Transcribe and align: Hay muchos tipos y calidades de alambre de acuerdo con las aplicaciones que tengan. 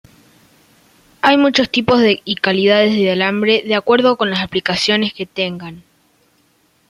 Hay 1.21 1.37
muchos 1.37 1.69
tipos 1.69 2.01
y 2.03 2.35
calidades 2.37 2.95
de 2.95 3.11
alambre 3.11 3.61
de 3.63 3.75
acuerdo 3.75 4.17
con 4.17 4.31
las 4.31 4.39
aplicaciones 4.39 5.13
que 5.13 5.27
tengan. 5.27 5.83